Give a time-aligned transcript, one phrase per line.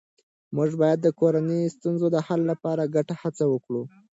[0.55, 3.81] موږ باید د کورنۍ د ستونزو د حل لپاره ګډه هڅه وکړو